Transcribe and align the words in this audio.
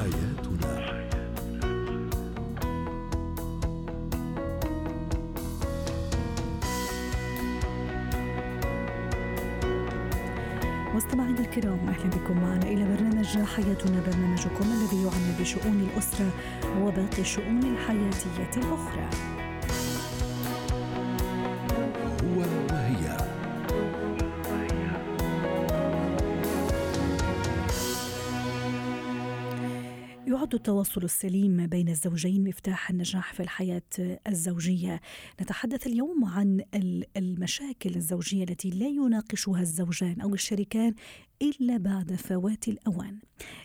حياتنا 0.00 0.90
مستمعينا 10.94 11.40
الكرام 11.40 11.88
أهلا 11.88 12.10
بكم 12.10 12.40
معنا 12.40 12.62
إلى 12.62 12.84
برنامج 12.84 13.26
حياتنا 13.26 14.00
برنامجكم 14.06 14.64
الذي 14.64 15.02
يعنى 15.02 15.40
بشؤون 15.40 15.88
الأسرة 15.92 16.30
وباقي 16.82 17.20
الشؤون 17.20 17.62
الحياتية 17.62 18.60
الأخرى. 18.60 19.08
يعد 30.30 30.54
التواصل 30.54 31.04
السليم 31.04 31.66
بين 31.66 31.88
الزوجين 31.88 32.44
مفتاح 32.44 32.90
النجاح 32.90 33.32
في 33.32 33.40
الحياة 33.40 33.82
الزوجية. 34.26 35.00
نتحدث 35.40 35.86
اليوم 35.86 36.24
عن 36.24 36.60
المشاكل 37.16 37.96
الزوجية 37.96 38.44
التي 38.44 38.70
لا 38.70 38.86
يناقشها 38.86 39.60
الزوجان 39.60 40.20
أو 40.20 40.34
الشريكان 40.34 40.94
إلا 41.42 41.76
بعد 41.76 42.14
فوات 42.14 42.68
الأوان. 42.68 43.18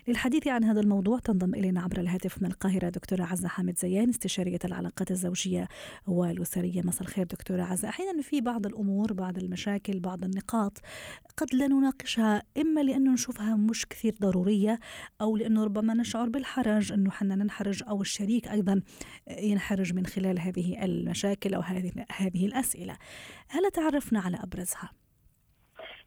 للحديث 0.08 0.48
عن 0.48 0.64
هذا 0.64 0.80
الموضوع 0.80 1.18
تنضم 1.18 1.54
إلينا 1.54 1.80
عبر 1.80 2.00
الهاتف 2.00 2.42
من 2.42 2.48
القاهرة 2.48 2.88
دكتورة 2.88 3.22
عزة 3.22 3.48
حامد 3.48 3.78
زيان 3.78 4.08
استشارية 4.08 4.58
العلاقات 4.64 5.10
الزوجية 5.10 5.68
والأسرية. 6.06 6.82
مساء 6.82 7.02
الخير 7.02 7.26
دكتورة 7.26 7.62
عزة. 7.62 7.88
أحيانا 7.88 8.22
في 8.22 8.40
بعض 8.40 8.66
الأمور 8.66 9.12
بعض 9.12 9.38
المشاكل 9.38 10.00
بعض 10.00 10.24
النقاط 10.24 10.78
قد 11.36 11.54
لا 11.54 11.66
نناقشها 11.66 12.42
إما 12.58 12.80
لأنه 12.80 13.12
نشوفها 13.12 13.56
مش 13.56 13.86
كثير 13.86 14.14
ضرورية 14.20 14.80
أو 15.20 15.36
لأنه 15.36 15.64
ربما 15.64 15.94
نشعر 15.94 16.28
بالحرج 16.28 16.92
أنه 16.92 17.10
حنا 17.10 17.34
ننحرج 17.34 17.82
أو 17.88 18.00
الشريك 18.00 18.48
أيضا 18.48 18.82
ينحرج 19.28 19.94
من 19.94 20.06
خلال 20.06 20.40
هذه 20.40 20.84
المشاكل 20.84 21.54
أو 21.54 21.60
هذه 22.16 22.46
الأسئلة. 22.46 22.96
هل 23.48 23.70
تعرفنا 23.70 24.20
على 24.20 24.36
أبرزها؟ 24.36 24.90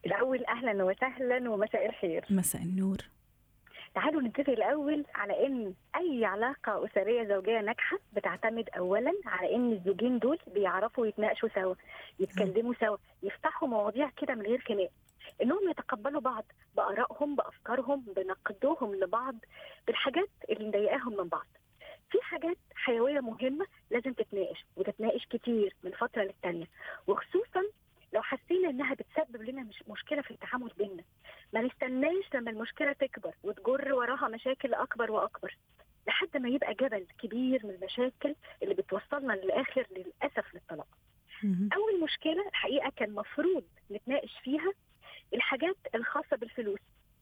الأول 0.06 0.44
أهلا 0.44 0.84
وسهلا 0.84 1.50
ومساء 1.50 1.86
الخير. 1.88 2.24
مساء 2.30 2.62
النور. 2.62 2.96
تعالوا 3.94 4.22
نتفق 4.22 4.50
الأول 4.50 5.04
على 5.14 5.46
إن 5.46 5.74
أي 5.96 6.24
علاقة 6.24 6.84
أسرية 6.84 7.24
زوجية 7.24 7.60
ناجحة 7.60 7.98
بتعتمد 8.12 8.68
أولا 8.78 9.12
على 9.26 9.54
إن 9.54 9.72
الزوجين 9.72 10.18
دول 10.18 10.38
بيعرفوا 10.46 11.06
يتناقشوا 11.06 11.48
سوا 11.54 11.74
يتكلموا 12.20 12.74
سوا 12.80 12.96
يفتحوا 13.22 13.68
مواضيع 13.68 14.10
كده 14.16 14.34
من 14.34 14.42
غير 14.42 14.60
خناق. 14.60 14.90
إنهم 15.42 15.70
يتقبلوا 15.70 16.20
بعض 16.20 16.44
بآرائهم 16.76 17.36
بأفكارهم 17.36 18.04
بنقدهم 18.16 18.94
لبعض 18.94 19.34
بالحاجات 19.86 20.28
اللي 20.50 20.68
مضايقاهم 20.68 21.16
من 21.16 21.28
بعض. 21.28 21.46
في 22.10 22.18
حاجات 22.22 22.56
حيوية 22.74 23.20
مهمة 23.20 23.66
لازم 23.90 24.12
تتناقش 24.12 24.64
وتتناقش 24.76 25.26
كتير 25.30 25.76
من 25.84 25.90
فترة 25.90 26.22
للتانية 26.22 26.66
وخصوصا 27.06 27.62
لو 28.12 28.22
حسينا 28.22 28.70
إنها 28.70 28.94
بتسبب 28.94 29.42
لنا 29.42 29.62
مش 29.62 29.82
مشكلة 29.88 30.22
في 30.22 30.30
التعامل 30.30 30.70
بينا 30.78 31.02
ما 31.52 31.60
نستناش 31.62 32.24
لما 32.34 32.50
المشكلة 32.50 32.92
تكبر 32.92 33.34
وتجر 33.42 33.94
وراها 33.94 34.28
مشاكل 34.28 34.74
أكبر 34.74 35.10
وأكبر 35.12 35.56
لحد 36.06 36.36
ما 36.36 36.48
يبقى 36.48 36.74
جبل 36.74 37.06
كبير 37.22 37.66
من 37.66 37.70
المشاكل 37.74 38.34
اللي 38.62 38.74
بتوصلنا 38.74 39.32
للآخر 39.32 39.86
للأسف 39.90 40.54
للطلاق. 40.54 40.88
أول 41.76 42.00
مشكلة 42.00 42.48
الحقيقة 42.48 42.92
كان 42.96 43.10
مفروض 43.14 43.64
نتناقش 43.90 44.38
فيها 44.42 44.72
الحاجات 45.34 45.76
الخاصة 45.94 46.36
بالفلوس 46.36 46.78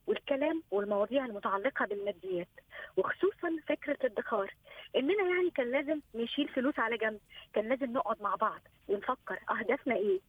والكلام 0.06 0.62
والمواضيع 0.70 1.24
المتعلقة 1.26 1.86
بالماديات 1.86 2.48
وخصوصا 2.96 3.56
فكرة 3.66 3.98
الادخار 4.04 4.54
إننا 4.96 5.22
يعني 5.34 5.50
كان 5.50 5.70
لازم 5.70 6.00
نشيل 6.14 6.48
فلوس 6.48 6.78
على 6.78 6.96
جنب 6.96 7.20
كان 7.52 7.68
لازم 7.68 7.92
نقعد 7.92 8.22
مع 8.22 8.34
بعض 8.34 8.60
ونفكر 8.88 9.38
أهدافنا 9.50 9.96
إيه. 9.96 10.20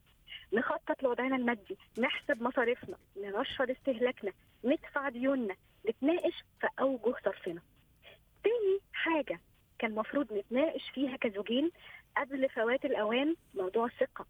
نخطط 0.54 1.04
لوضعنا 1.04 1.36
المادي 1.36 1.78
نحسب 1.98 2.44
مصاريفنا 2.44 2.98
نرشد 3.18 3.70
استهلاكنا 3.70 4.32
ندفع 4.64 5.10
ديوننا 5.10 5.56
نتناقش 5.90 6.44
في 6.62 6.68
أوجه 6.80 7.16
صرفنا 7.26 7.62
تاني 8.44 8.80
حاجة 8.94 9.40
كان 9.80 9.92
المفروض 9.92 10.34
نتناقش 10.34 10.90
فيها 10.94 11.18
كزوجين 11.18 11.72
قبل 12.18 12.50
فوات 12.50 12.86
الأوان 12.86 13.36
موضوع 13.56 13.86
الثقة. 13.86 14.26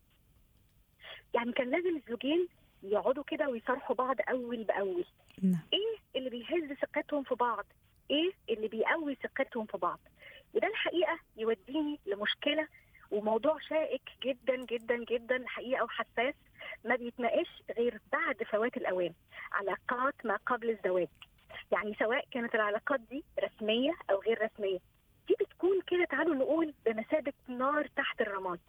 يعني 1.33 1.51
كان 1.51 1.69
لازم 1.69 1.97
الزوجين 1.97 2.47
يقعدوا 2.83 3.23
كده 3.23 3.49
ويصارحوا 3.49 3.95
بعض 3.95 4.15
أول 4.29 4.63
بأول. 4.63 5.05
نعم. 5.41 5.61
إيه 5.73 5.97
اللي 6.15 6.29
بيهز 6.29 6.73
ثقتهم 6.73 7.23
في 7.23 7.35
بعض؟ 7.35 7.65
إيه 8.11 8.31
اللي 8.49 8.67
بيقوي 8.67 9.15
ثقتهم 9.15 9.65
في 9.65 9.77
بعض؟ 9.77 9.99
وده 10.53 10.67
الحقيقة 10.67 11.19
يوديني 11.37 11.99
لمشكلة 12.05 12.67
وموضوع 13.11 13.57
شائك 13.59 14.01
جدا 14.23 14.55
جدا 14.65 15.05
جدا 15.05 15.35
الحقيقة 15.35 15.83
وحساس 15.83 16.33
ما 16.85 16.95
بيتناقش 16.95 17.63
غير 17.77 17.99
بعد 18.11 18.43
فوات 18.43 18.77
الأوان 18.77 19.13
علاقات 19.51 20.15
ما 20.25 20.35
قبل 20.45 20.69
الزواج. 20.69 21.07
يعني 21.71 21.95
سواء 21.99 22.25
كانت 22.31 22.55
العلاقات 22.55 22.99
دي 22.99 23.23
رسمية 23.43 23.91
أو 24.11 24.19
غير 24.19 24.39
رسمية. 24.45 24.79
دي 25.27 25.35
بتكون 25.39 25.81
كده 25.87 26.05
تعالوا 26.05 26.35
نقول 26.35 26.73
بمثابه 26.85 27.33
نار 27.47 27.87
تحت 27.87 28.21
الرماد. 28.21 28.59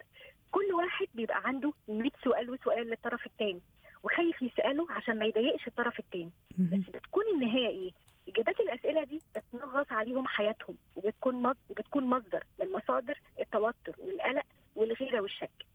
كل 0.51 0.73
واحد 0.73 1.07
بيبقى 1.13 1.41
عنده 1.45 1.73
100 1.87 2.11
سؤال 2.23 2.49
وسؤال 2.49 2.87
للطرف 2.89 3.25
الثاني 3.25 3.61
وخايف 4.03 4.41
يسأله 4.41 4.87
عشان 4.91 5.19
ما 5.19 5.25
يضايقش 5.25 5.67
الطرف 5.67 5.99
الثاني 5.99 6.31
بس 6.57 6.89
بتكون 6.89 7.23
النهاية 7.33 7.67
إيه؟ 7.67 7.91
إجابات 8.27 8.59
الأسئلة 8.59 9.03
دي 9.03 9.21
بتنغص 9.35 9.91
عليهم 9.91 10.27
حياتهم. 10.27 10.75
وبتكون 11.03 11.53
وبتكون 11.69 12.03
مصدر 12.03 12.43
من 12.59 12.71
مصادر 12.71 13.19
التوتر 13.39 13.95
والقلق 13.97 14.45
والغيرة 14.75 15.21
والشك. 15.21 15.65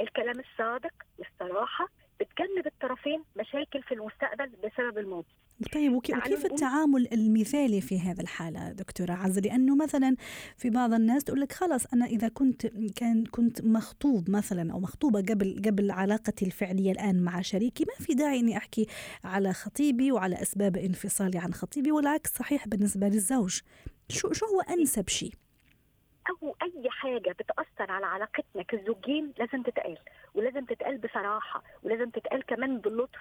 الكلام 0.00 0.40
الصادق 0.40 0.92
والصراحة 1.18 1.88
بتجنب 2.20 2.66
الطرفين 2.66 3.24
مشاكل 3.36 3.82
في 3.82 3.94
المستقبل 3.94 4.50
بسبب 4.64 4.98
الماضي. 4.98 5.34
طيب 5.74 5.92
وكيف 5.92 6.46
التعامل 6.46 7.08
المثالي 7.12 7.80
في 7.80 8.00
هذا 8.00 8.22
الحالة 8.22 8.72
دكتورة 8.72 9.12
عزة 9.12 9.40
لأنه 9.40 9.76
مثلا 9.76 10.16
في 10.56 10.70
بعض 10.70 10.92
الناس 10.92 11.24
تقول 11.24 11.40
لك 11.40 11.52
خلاص 11.52 11.86
أنا 11.94 12.06
إذا 12.06 12.28
كنت 12.28 12.66
كان 12.66 13.24
كنت 13.24 13.64
مخطوب 13.64 14.30
مثلا 14.30 14.72
أو 14.72 14.80
مخطوبة 14.80 15.20
قبل 15.20 15.62
قبل 15.66 15.90
علاقتي 15.90 16.44
الفعلية 16.44 16.92
الآن 16.92 17.22
مع 17.22 17.40
شريكي 17.40 17.84
ما 17.84 18.06
في 18.06 18.14
داعي 18.14 18.40
إني 18.40 18.56
أحكي 18.56 18.86
على 19.24 19.52
خطيبي 19.52 20.12
وعلى 20.12 20.42
أسباب 20.42 20.76
انفصالي 20.76 21.38
عن 21.38 21.54
خطيبي 21.54 21.92
والعكس 21.92 22.30
صحيح 22.34 22.68
بالنسبة 22.68 23.08
للزوج 23.08 23.60
شو 24.12 24.32
شو 24.32 24.46
هو 24.46 24.60
أنسب 24.60 25.08
شيء؟ 25.08 25.32
أو 26.30 26.56
أي 26.62 26.90
حاجة 26.90 27.30
بتأثر 27.32 27.92
على 27.92 28.06
علاقتنا 28.06 28.62
كزوجين 28.62 29.32
لازم 29.38 29.62
تتقال 29.62 29.98
ولازم 30.34 30.64
تتقال 30.64 30.98
بصراحة 30.98 31.62
ولازم 31.82 32.10
تتقال 32.10 32.42
كمان 32.46 32.78
باللطف 32.78 33.20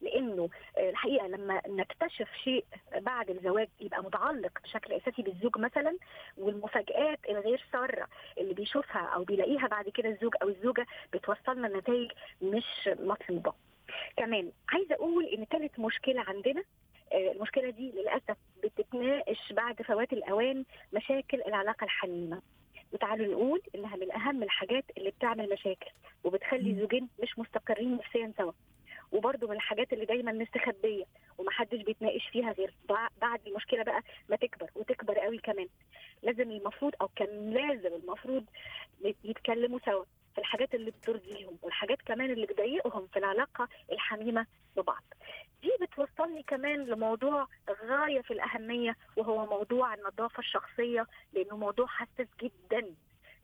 لأنه 0.00 0.48
الحقيقة 0.78 1.26
لما 1.26 1.62
نكتشف 1.68 2.28
شيء 2.44 2.64
بعد 2.96 3.30
الزواج 3.30 3.68
يبقى 3.80 4.02
متعلق 4.02 4.58
بشكل 4.64 4.92
أساسي 4.92 5.22
بالزوج 5.22 5.58
مثلا 5.58 5.96
والمفاجآت 6.38 7.18
الغير 7.28 7.64
سارة 7.72 8.06
اللي 8.38 8.54
بيشوفها 8.54 9.00
أو 9.00 9.24
بيلاقيها 9.24 9.66
بعد 9.66 9.88
كده 9.88 10.08
الزوج 10.08 10.34
أو 10.42 10.48
الزوجة 10.48 10.86
بتوصلنا 11.12 11.66
لنتائج 11.66 12.10
مش 12.42 12.88
مطلوبة. 13.00 13.52
كمان 14.16 14.52
عايزة 14.68 14.94
أقول 14.94 15.24
إن 15.24 15.44
ثالث 15.44 15.78
مشكلة 15.78 16.20
عندنا 16.20 16.62
المشكلة 17.14 17.70
دي 17.70 17.90
للأسف 17.92 18.36
بتتناقش 18.64 19.52
بعد 19.52 19.82
فوات 19.82 20.12
الأوان 20.12 20.64
مشاكل 20.92 21.42
العلاقة 21.46 21.84
الحميمة. 21.84 22.42
وتعالوا 22.92 23.26
نقول 23.34 23.62
إنها 23.74 23.96
من 23.96 24.12
أهم 24.12 24.42
الحاجات 24.42 24.84
اللي 24.98 25.10
بتعمل 25.10 25.48
مشاكل 25.52 25.90
وبتخلي 26.24 26.70
الزوجين 26.70 27.08
مش 27.22 27.38
مستقرين 27.38 27.94
نفسيا 27.96 28.32
سوا. 28.38 28.52
وبرده 29.12 29.48
من 29.48 29.56
الحاجات 29.56 29.92
اللي 29.92 30.04
دايما 30.04 30.32
مستخبية 30.32 31.04
ومحدش 31.38 31.82
بيتناقش 31.82 32.28
فيها 32.32 32.52
غير 32.52 32.74
بعد 33.20 33.40
المشكلة 33.46 33.82
بقى 33.82 34.02
ما 34.28 34.36
تكبر 34.36 34.70
وتكبر 34.74 35.18
قوي 35.18 35.38
كمان 35.38 35.68
لازم 36.22 36.50
المفروض 36.50 36.92
أو 37.00 37.08
كان 37.16 37.50
لازم 37.54 37.94
المفروض 37.94 38.44
يتكلموا 39.24 39.78
سوا 39.84 40.04
في 40.34 40.38
الحاجات 40.40 40.74
اللي 40.74 40.90
بترضيهم 40.90 41.58
والحاجات 41.62 42.02
كمان 42.02 42.30
اللي 42.30 42.46
بتضايقهم 42.46 43.06
في 43.06 43.18
العلاقة 43.18 43.68
الحميمة 43.92 44.46
ببعض 44.76 45.02
بتوصلني 45.92 46.42
كمان 46.42 46.84
لموضوع 46.86 47.46
غاية 47.84 48.20
في 48.20 48.30
الأهمية 48.32 48.96
وهو 49.16 49.46
موضوع 49.46 49.94
النظافة 49.94 50.38
الشخصية 50.38 51.06
لأنه 51.32 51.56
موضوع 51.56 51.86
حساس 51.86 52.26
جدا. 52.42 52.94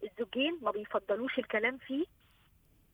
الزوجين 0.04 0.58
ما 0.62 0.70
بيفضلوش 0.70 1.38
الكلام 1.38 1.78
فيه 1.78 2.04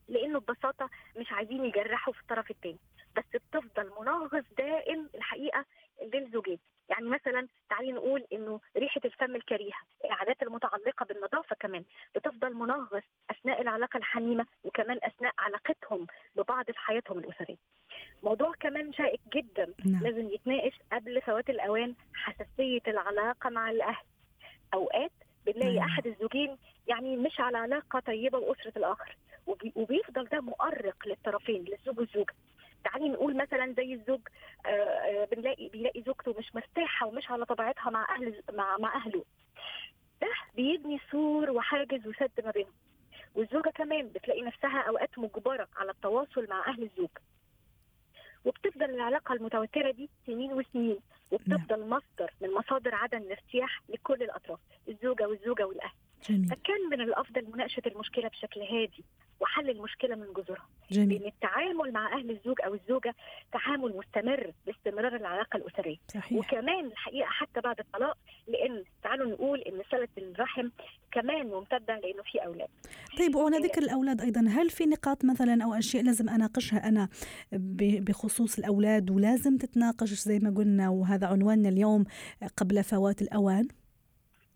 لأنه 0.08 0.40
ببساطة 0.40 0.90
مش 1.16 1.32
عايزين 1.32 1.64
يجرحوا 1.64 2.12
في 2.12 2.20
الطرف 2.20 2.50
الثاني 2.50 2.78
بس 3.16 3.24
بتفضل 3.34 3.90
منغص 4.00 4.44
دائم 4.58 5.08
الحقيقة 5.14 5.64
للزوجين. 6.14 6.58
يعني 6.88 7.08
مثلا 7.08 7.48
تعالي 7.70 7.92
نقول 7.92 8.26
إنه 8.32 8.60
ريحة 8.76 9.00
الفم 9.04 9.36
الكريهة 9.36 9.78
العادات 10.04 10.42
المتعلقة 10.42 11.04
بالنظافة 11.06 11.56
كمان 11.60 11.84
بتفضل 12.14 12.54
منغص 12.54 13.02
أثناء 13.30 13.60
العلاقة 13.62 13.96
الحميمة 13.96 14.46
وكمان 14.64 14.98
أثناء 15.02 15.32
علاقتهم 15.38 16.06
ببعض 16.36 16.64
في 16.70 16.78
حياتهم 16.78 17.18
الأسرية. 17.18 17.56
موضوع 18.22 18.52
كمان 18.60 18.92
شائك 18.92 19.20
جدا. 19.34 19.74
نعم. 19.84 20.02
لازم 20.02 20.28
يتناقش 20.30 20.78
قبل 20.92 21.20
فوات 21.22 21.50
الأوان 21.50 21.94
حساسية 22.14 22.80
العلاقة 22.88 23.50
مع 23.50 23.70
الأهل. 23.70 24.04
أوقات 24.74 25.12
بنلاقي 25.46 25.70
أيوة. 25.70 25.84
أحد 25.84 26.06
الزوجين 26.06 26.56
يعني 26.88 27.16
مش 27.16 27.40
على 27.40 27.58
علاقة 27.58 28.00
طيبة 28.00 28.38
باسره 28.40 28.72
الآخر 28.76 29.16
وبي- 29.46 29.72
وبيفضل 29.76 30.24
ده 30.24 30.40
مؤرق 30.40 30.96
للطرفين 31.08 31.64
للزوج 31.64 31.98
والزوجة. 31.98 32.34
تعالي 32.84 33.08
نقول 33.08 33.36
مثلا 33.36 33.72
زي 33.76 33.94
الزوج 33.94 34.20
آه، 34.66 34.68
آه، 34.68 35.24
بنلاقي 35.24 35.68
بيلاقي 35.68 36.02
زوجته 36.02 36.34
مش 36.38 36.54
مرتاحة 36.54 37.06
ومش 37.06 37.30
على 37.30 37.44
طبيعتها 37.44 37.90
مع 37.90 38.14
أهل 38.16 38.42
مع 38.52 38.76
مع 38.78 38.96
أهله. 38.96 39.24
ده 40.20 40.28
بيبني 40.56 41.00
سور 41.10 41.50
وحاجز 41.50 42.06
وسد 42.06 42.30
ما 42.44 42.50
بينهم. 42.50 42.72
والزوجة 43.34 43.70
كمان 43.70 44.08
بتلاقي 44.08 44.42
نفسها 44.42 44.80
أوقات 44.88 45.18
مجبرة 45.18 45.68
على 45.76 45.90
التواصل 45.90 46.46
مع 46.50 46.66
أهل 46.68 46.82
الزوج. 46.82 47.08
وبتفضل 48.82 48.94
العلاقة 48.94 49.34
المتوترة 49.34 49.90
دي 49.90 50.10
سنين 50.26 50.52
وسنين 50.52 50.98
وبتفضل 51.30 51.88
مصدر 51.88 52.30
من 52.40 52.54
مصادر 52.54 52.94
عدم 52.94 53.18
الارتياح 53.18 53.82
لكل 53.88 54.22
الأطراف 54.22 54.58
الزوجة 54.88 55.28
والزوجة 55.28 55.66
والأهل. 55.66 55.92
جميل. 56.28 56.48
فكان 56.48 56.88
من 56.90 57.00
الأفضل 57.00 57.50
مناقشة 57.52 57.82
المشكلة 57.86 58.28
بشكل 58.28 58.60
هادي 58.60 59.04
وحل 59.40 59.70
المشكلة 59.70 60.14
من 60.16 60.26
جذورها. 60.36 60.68
جميل. 60.90 61.18
لأن 61.18 61.26
التعامل 61.28 61.92
مع 61.92 62.12
أهل 62.12 62.30
الزوج 62.30 62.56
أو 62.64 62.74
الزوجة 62.74 63.14
تعامل 63.52 63.96
مستمر 63.96 64.52
باستمرار 64.66 65.16
العلاقة 65.16 65.56
الأسرية. 65.56 65.96
صحيح. 66.08 66.38
وكمان 66.38 66.86
الحقيقة 66.86 67.26
حتى 67.28 67.60
بعد 67.60 67.78
الطلاق 67.80 68.18
تعالوا 69.22 69.36
نقول 69.36 69.60
إن 69.60 69.82
صلة 69.90 70.08
الرحم 70.18 70.68
كمان 71.12 71.46
ممتدة 71.46 71.98
لأنه 71.98 72.22
في 72.32 72.38
أولاد. 72.38 72.68
طيب 73.18 73.34
وعلى 73.34 73.58
ذكر 73.58 73.82
الأولاد 73.82 74.20
أيضا 74.20 74.40
هل 74.48 74.70
في 74.70 74.84
نقاط 74.86 75.24
مثلا 75.24 75.64
أو 75.64 75.74
أشياء 75.74 76.02
لازم 76.04 76.28
أناقشها 76.28 76.88
أنا 76.88 77.08
ب- 77.52 78.04
بخصوص 78.04 78.58
الأولاد 78.58 79.10
ولازم 79.10 79.56
تتناقش 79.58 80.08
زي 80.08 80.38
ما 80.38 80.54
قلنا 80.56 80.88
وهذا 80.88 81.26
عنواننا 81.26 81.68
اليوم 81.68 82.04
قبل 82.56 82.84
فوات 82.84 83.22
الأوان؟ 83.22 83.68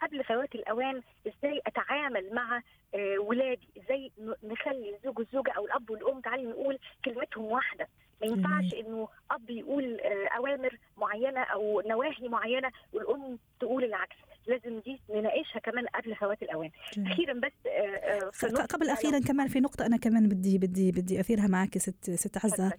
قبل 0.03 0.25
فوات 0.25 0.55
الأوان 0.55 1.03
إزاي 1.27 1.61
أتعامل 1.67 2.35
مع 2.35 2.62
آه، 2.95 3.19
ولادي؟ 3.19 3.69
إزاي 3.85 4.12
نخلي 4.45 4.97
الزوج 4.97 5.19
والزوجه 5.19 5.51
أو 5.57 5.67
الأب 5.67 5.91
والأم 5.91 6.21
تعالي 6.21 6.45
نقول 6.45 6.79
كلمتهم 7.05 7.45
واحدة. 7.45 7.89
ما 8.21 8.27
ينفعش 8.27 8.75
إنه 8.75 9.09
أب 9.31 9.51
يقول 9.51 10.01
آه، 10.01 10.29
أوامر 10.37 10.79
معينة 10.97 11.41
أو 11.41 11.81
نواهي 11.89 12.29
معينة 12.29 12.71
والأم 12.93 13.39
تقول 13.61 13.85
العكس. 13.85 14.17
لازم 14.47 14.81
دي 14.81 15.01
نناقشها 15.11 15.59
كمان 15.59 15.87
قبل 15.87 16.17
فوات 16.17 16.43
الأوان. 16.43 16.71
أخيرا 16.99 17.33
بس 17.33 17.53
آه، 17.67 17.71
آه، 17.71 18.31
في 18.31 18.47
قبل 18.47 18.89
أخيرا 18.89 19.19
كمان 19.19 19.49
في 19.49 19.61
نقطة 19.61 19.87
أنا 19.87 19.97
كمان 19.97 20.29
بدي 20.29 20.59
بدي 20.59 20.93
بدي 20.93 21.21
أثيرها 21.21 21.47
معك 21.47 21.79
ست 21.79 22.11
ست 22.11 22.37
اتفضل. 22.37 22.71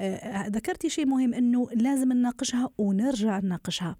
آه، 0.00 0.46
ذكرتي 0.46 0.88
شيء 0.88 1.06
مهم 1.06 1.34
إنه 1.34 1.68
لازم 1.74 2.12
نناقشها 2.12 2.70
ونرجع 2.78 3.38
نناقشها 3.38 3.96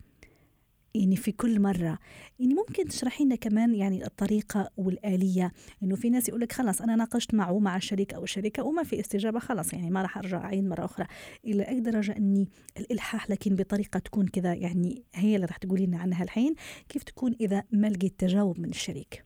يعني 0.97 1.17
في 1.17 1.33
كل 1.33 1.61
مرة. 1.61 1.99
يعني 2.39 2.55
ممكن 2.55 2.85
تشرحي 2.85 3.25
لنا 3.25 3.37
كمان 3.37 3.75
يعني 3.75 4.05
الطريقة 4.05 4.71
والآلية. 4.77 5.53
إنه 5.83 5.97
في 5.97 6.11
ناس 6.11 6.29
يقول 6.29 6.41
لك 6.41 6.53
خلاص 6.53 6.83
أنا 6.83 6.97
ناقشت 6.97 7.35
معه 7.35 7.59
مع 7.59 7.77
الشريك 7.77 8.15
أو 8.15 8.25
الشريكة 8.25 8.63
وما 8.63 8.83
في 8.83 9.01
استجابة 9.01 9.39
خلاص 9.39 9.73
يعني 9.73 9.91
ما 9.91 10.03
راح 10.03 10.19
أرجع 10.19 10.45
أعيد 10.45 10.65
مرة 10.65 10.85
أخرى. 10.85 11.07
إلى 11.45 11.69
أي 11.69 11.81
درجة 11.81 12.17
إني 12.17 12.49
الإلحاح 12.79 13.31
لكن 13.31 13.57
بطريقة 13.57 13.99
تكون 13.99 14.29
كذا 14.29 14.55
يعني 14.55 15.05
هي 15.15 15.37
اللي 15.37 15.47
راح 15.47 15.57
تقولي 15.57 15.87
لنا 15.87 15.99
عنها 15.99 16.25
الحين؟ 16.25 16.55
كيف 16.89 17.03
تكون 17.03 17.37
إذا 17.41 17.63
ما 17.73 17.87
لقيت 17.87 18.21
تجاوب 18.21 18.61
من 18.61 18.71
الشريك؟ 18.71 19.25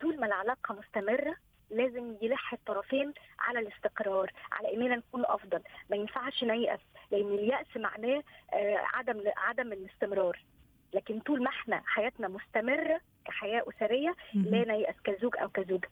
طول 0.00 0.20
ما 0.20 0.26
العلاقة 0.26 0.74
مستمرة 0.74 1.36
لازم 1.70 2.16
يلح 2.22 2.52
الطرفين 2.52 3.12
على 3.38 3.58
الاستقرار 3.58 4.32
على 4.52 4.74
إننا 4.74 4.96
نكون 4.96 5.22
أفضل. 5.24 5.62
ما 5.90 5.96
ينفعش 5.96 6.44
نيأس 6.44 6.80
لأن 7.10 7.34
اليأس 7.34 7.76
معناه 7.76 8.22
آه، 8.52 8.76
عدم 8.94 9.22
عدم 9.36 9.72
الاستمرار. 9.72 10.44
لكن 10.96 11.20
طول 11.20 11.42
ما 11.42 11.48
إحنا 11.50 11.82
حياتنا 11.86 12.28
مستمرة 12.28 13.00
كحياة 13.24 13.62
أسرية 13.76 14.14
لا 14.34 14.64
نيأس 14.72 14.94
كزوج 15.04 15.36
أو 15.42 15.48
كزوجة. 15.48 15.88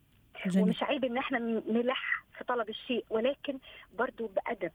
جميل. 0.47 0.65
ومش 0.65 0.83
عيب 0.83 1.05
إن 1.05 1.17
إحنا 1.19 1.39
نلح 1.69 2.25
في 2.39 2.45
طلب 2.45 2.69
الشيء 2.69 3.05
ولكن 3.11 3.59
برضو 3.99 4.27
بأدب. 4.27 4.73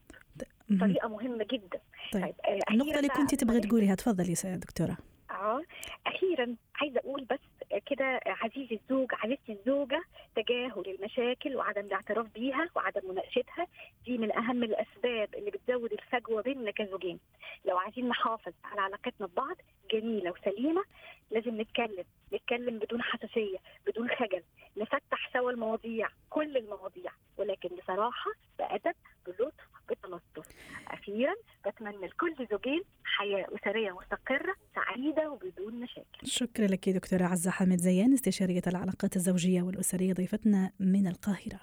طريقة 0.80 1.08
مهمة 1.08 1.46
جدا. 1.50 1.80
طيب 2.12 2.22
طيب 2.22 2.34
آه، 2.44 2.58
أخيراً 2.68 2.98
اللي 2.98 3.08
كنت 3.08 3.34
تبغي 3.34 3.56
نختم- 3.58 3.68
تقوليها 3.68 3.94
تفضلي 3.94 4.34
يا 4.44 4.56
دكتورة. 4.56 4.96
آه 5.30 5.62
أخيرا 6.06 6.56
عايزة 6.74 7.00
أقول 7.00 7.24
بس 7.24 7.59
كده 7.78 8.20
عزيزي 8.26 8.74
الزوج 8.82 9.08
عزيزتي 9.12 9.52
الزوجة 9.52 10.02
تجاهل 10.36 10.82
المشاكل 10.86 11.56
وعدم 11.56 11.80
الاعتراف 11.80 12.26
بيها 12.34 12.68
وعدم 12.76 13.10
مناقشتها. 13.10 13.66
دي 14.04 14.18
من 14.18 14.32
أهم 14.36 14.62
الأسباب 14.64 15.34
اللي 15.34 15.50
بتزود 15.50 15.92
الفجوة 15.92 16.42
بيننا 16.42 16.70
كزوجين 16.70 17.20
لو 17.64 17.78
عايزين 17.78 18.08
نحافظ 18.08 18.52
على 18.64 18.80
علاقتنا 18.80 19.26
ببعض 19.26 19.56
جميلة 19.92 20.30
وسليمة 20.30 20.84
لازم 21.30 21.60
نتكلم. 21.60 22.04
نتكلم 22.34 22.78
بدون 22.78 23.02
حساسية 23.02 23.58
بدون 23.86 24.08
خجل 24.08 24.42
نفتح 24.76 25.30
سوا 25.32 25.50
المواضيع 25.50 26.08
كل 26.30 26.56
المواضيع. 26.56 27.12
ولكن 27.36 27.68
بصراحة 27.68 28.30
بأدب 28.58 28.94
بلطف 29.26 29.70
بتلطف 29.90 30.48
أخيرا 30.88 31.34
بتمنى 31.66 32.06
لكل 32.06 32.46
زوجين 32.50 32.82
حياة 33.04 33.46
أسرية 33.54 33.90
مستقرة 33.90 34.54
سعيدة 34.74 35.30
وبدون 35.30 35.74
مشاكل. 35.74 36.26
شكرا 36.26 36.66
لك 36.66 36.88
دكتورة 36.88 37.24
عزة 37.24 37.50
حامد 37.50 37.78
زيان 37.78 38.12
استشارية 38.12 38.62
العلاقات 38.66 39.16
الزوجية 39.16 39.62
والأسرية 39.62 40.12
ضيفتنا 40.12 40.72
من 40.80 41.06
القاهرة. 41.06 41.60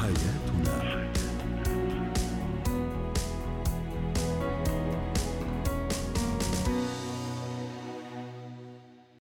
حياة 0.00 0.49